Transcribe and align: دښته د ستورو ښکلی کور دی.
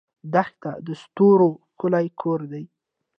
دښته 0.33 0.71
د 0.85 0.87
ستورو 1.03 1.49
ښکلی 1.71 2.07
کور 2.21 2.39
دی. 2.51 2.63